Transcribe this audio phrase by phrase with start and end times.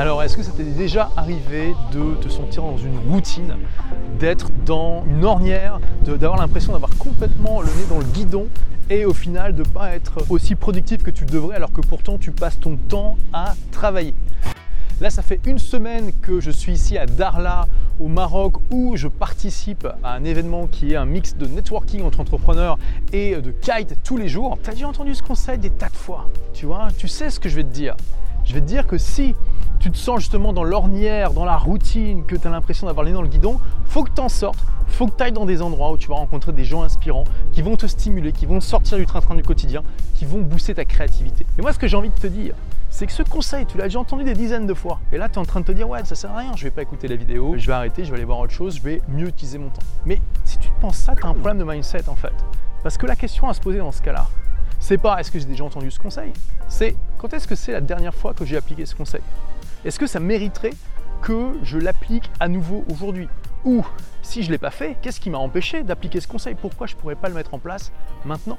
[0.00, 3.54] Alors, est-ce que ça t'est déjà arrivé de te sentir dans une routine,
[4.18, 8.46] d'être dans une ornière, d'avoir l'impression d'avoir complètement le nez dans le guidon
[8.88, 11.82] et au final de ne pas être aussi productif que tu le devrais alors que
[11.82, 14.14] pourtant tu passes ton temps à travailler?
[15.02, 17.68] Là, ça fait une semaine que je suis ici à Darla,
[18.00, 22.20] au Maroc, où je participe à un événement qui est un mix de networking entre
[22.20, 22.78] entrepreneurs
[23.12, 24.56] et de kite tous les jours.
[24.64, 27.38] Tu as déjà entendu ce conseil des tas de fois, tu vois Tu sais ce
[27.38, 27.96] que je vais te dire?
[28.46, 29.34] Je vais te dire que si
[29.80, 33.12] tu te sens justement dans l'ornière, dans la routine, que tu as l'impression d'avoir les
[33.12, 35.90] dans le guidon, faut que tu en sortes, faut que tu ailles dans des endroits
[35.90, 39.06] où tu vas rencontrer des gens inspirants qui vont te stimuler, qui vont sortir du
[39.06, 39.82] train-train du quotidien,
[40.14, 41.46] qui vont booster ta créativité.
[41.58, 42.54] Et moi, ce que j'ai envie de te dire,
[42.90, 45.00] c'est que ce conseil, tu l'as déjà entendu des dizaines de fois.
[45.12, 46.64] Et là, tu es en train de te dire, ouais, ça sert à rien, je
[46.64, 48.82] vais pas écouter la vidéo, je vais arrêter, je vais aller voir autre chose, je
[48.82, 49.82] vais mieux utiliser mon temps.
[50.04, 52.34] Mais si tu te penses ça, tu as un problème de mindset en fait.
[52.82, 54.26] Parce que la question à se poser dans ce cas-là,
[54.78, 56.32] c'est pas est-ce que j'ai déjà entendu ce conseil,
[56.68, 59.22] c'est quand est-ce que c'est la dernière fois que j'ai appliqué ce conseil?
[59.82, 60.74] Est-ce que ça mériterait
[61.22, 63.28] que je l'applique à nouveau aujourd'hui
[63.64, 63.82] Ou
[64.22, 66.54] si je ne l'ai pas fait, qu'est-ce qui m'a empêché d'appliquer ce conseil?
[66.54, 67.90] Pourquoi je ne pourrais pas le mettre en place
[68.26, 68.58] maintenant?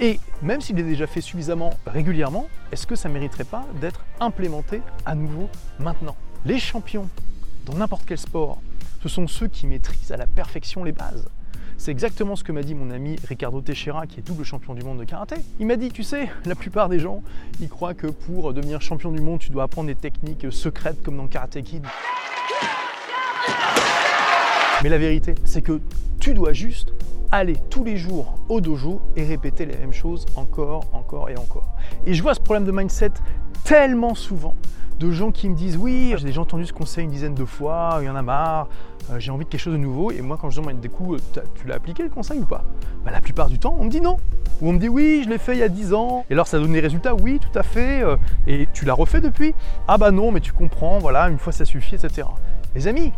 [0.00, 4.04] Et même s'il est déjà fait suffisamment régulièrement, est-ce que ça ne mériterait pas d'être
[4.20, 6.16] implémenté à nouveau maintenant?
[6.44, 7.08] Les champions
[7.64, 8.60] dans n'importe quel sport,
[9.02, 11.26] ce sont ceux qui maîtrisent à la perfection les bases.
[11.84, 14.82] C'est exactement ce que m'a dit mon ami Ricardo Teixeira, qui est double champion du
[14.82, 15.36] monde de karaté.
[15.60, 17.22] Il m'a dit, tu sais, la plupart des gens,
[17.60, 21.18] ils croient que pour devenir champion du monde, tu dois apprendre des techniques secrètes comme
[21.18, 21.84] dans Karate Kid.
[24.82, 25.78] Mais la vérité, c'est que
[26.24, 26.94] tu dois juste
[27.30, 31.76] aller tous les jours au dojo et répéter les mêmes choses encore, encore et encore.
[32.06, 33.10] Et je vois ce problème de mindset
[33.62, 34.54] tellement souvent
[34.98, 37.98] de gens qui me disent oui, j'ai déjà entendu ce conseil une dizaine de fois,
[38.00, 38.68] il y en a marre,
[39.10, 40.12] euh, j'ai envie de quelque chose de nouveau.
[40.12, 41.22] Et moi, quand je demande des coups,
[41.56, 42.64] tu l'as appliqué le conseil ou pas?
[43.04, 44.16] Bah, La plupart du temps, on me dit non.
[44.62, 46.24] Ou on me dit oui, je l'ai fait il y a 10 ans.
[46.30, 48.02] Et alors, ça donne des résultats Oui, tout à fait.
[48.02, 49.54] Euh, et tu l'as refait depuis?
[49.88, 52.26] Ah bah non, mais tu comprends, voilà, une fois ça suffit, etc.
[52.74, 53.12] Les amis,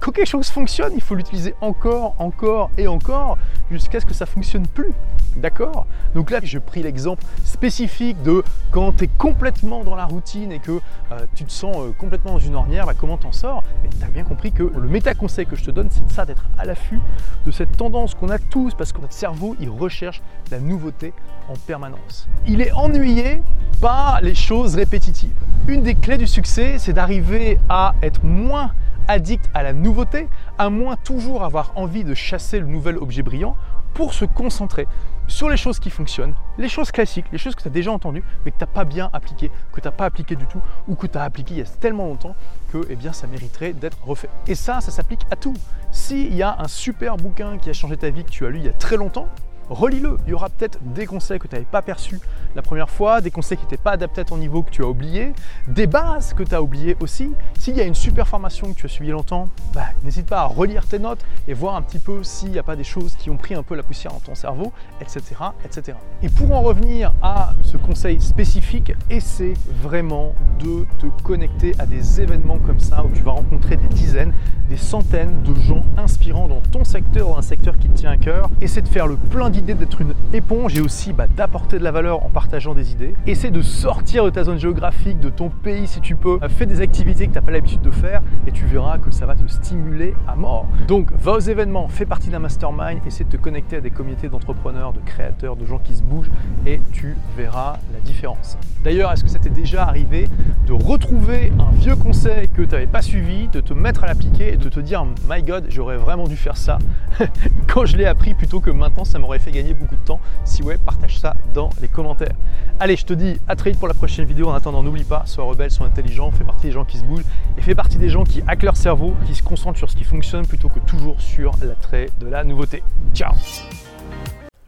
[0.00, 3.38] quand quelque chose fonctionne, il faut l'utiliser encore, encore et encore
[3.70, 4.92] jusqu'à ce que ça fonctionne plus.
[5.36, 5.86] D'accord?
[6.14, 8.42] Donc là, j'ai pris l'exemple spécifique de
[8.72, 10.80] quand tu es complètement dans la routine et que
[11.12, 13.62] euh, tu te sens euh, complètement dans une ornière, bah, comment t'en sors?
[13.82, 16.46] Mais tu as bien compris que le méta-conseil que je te donne, c'est ça, d'être
[16.58, 16.98] à l'affût
[17.46, 20.20] de cette tendance qu'on a tous, parce que notre cerveau, il recherche
[20.50, 21.12] la nouveauté
[21.48, 22.28] en permanence.
[22.48, 23.40] Il est ennuyé
[23.80, 25.30] par les choses répétitives.
[25.68, 28.72] Une des clés du succès, c'est d'arriver à être moins
[29.10, 33.56] addict à la nouveauté, à moins toujours avoir envie de chasser le nouvel objet brillant
[33.92, 34.86] pour se concentrer
[35.26, 38.22] sur les choses qui fonctionnent, les choses classiques, les choses que tu as déjà entendues,
[38.44, 40.94] mais que tu n'as pas bien appliquées, que tu n'as pas appliqué du tout, ou
[40.94, 42.36] que tu as appliqué il y a tellement longtemps
[42.72, 44.30] que eh ça mériterait d'être refait.
[44.46, 45.54] Et ça, ça s'applique à tout.
[45.90, 48.58] S'il y a un super bouquin qui a changé ta vie que tu as lu
[48.58, 49.28] il y a très longtemps,
[49.70, 50.18] relis-le.
[50.26, 52.20] Il y aura peut-être des conseils que tu n'avais pas perçus
[52.54, 54.88] la première fois, des conseils qui n'étaient pas adaptés à ton niveau que tu as
[54.88, 55.32] oublié,
[55.68, 57.30] des bases que tu as oubliées aussi.
[57.58, 60.46] S'il y a une super formation que tu as suivie longtemps, bah, n'hésite pas à
[60.46, 63.30] relire tes notes et voir un petit peu s'il n'y a pas des choses qui
[63.30, 65.20] ont pris un peu la poussière dans ton cerveau, etc.,
[65.64, 65.96] etc.
[66.22, 72.20] Et pour en revenir à ce conseil spécifique, essaie vraiment de te connecter à des
[72.20, 74.34] événements comme ça où tu vas rencontrer des dizaines,
[74.68, 78.16] des centaines de gens inspirants dans ton secteur ou un secteur qui te tient à
[78.16, 78.50] cœur.
[78.60, 81.92] Essaie de faire le plein d'idées, d'être une éponge et aussi bah, d'apporter de la
[81.92, 83.14] valeur en partageant des idées.
[83.26, 86.38] Essaie de sortir de ta zone géographique, de ton pays si tu peux.
[86.48, 89.26] Fais des activités que tu n'as pas l'habitude de faire et tu verras que ça
[89.26, 90.66] va te stimuler à mort.
[90.88, 94.28] Donc, va aux événements, fais partie d'un mastermind, essaie de te connecter à des communautés
[94.28, 96.30] d'entrepreneurs, de créateurs, de gens qui se bougent
[96.66, 98.56] et tu verras la différence.
[98.82, 100.28] D'ailleurs, est-ce que ça t'est déjà arrivé
[100.66, 104.52] de retrouver un vieux conseil que tu n'avais pas suivi, de te mettre à l'appliquer
[104.52, 106.78] et de te dire My God, j'aurais vraiment dû faire ça
[107.68, 110.20] quand je l'ai appris plutôt que maintenant, ça m'aurait fait gagner beaucoup de temps.
[110.44, 112.34] Si ouais, partage ça dans les commentaires.
[112.78, 114.48] Allez, je te dis à très vite pour la prochaine vidéo.
[114.48, 117.24] En attendant, n'oublie pas, sois rebelle, sois intelligent, fais partie des gens qui se bougent
[117.56, 120.04] et fais partie des gens qui hackent leur cerveau, qui se concentrent sur ce qui
[120.04, 122.82] fonctionne plutôt que toujours sur l'attrait de la nouveauté.
[123.14, 123.32] Ciao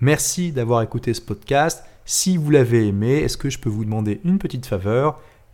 [0.00, 1.84] Merci d'avoir écouté ce podcast.
[2.04, 5.20] Si vous l'avez aimé, est-ce que je peux vous demander une petite faveur?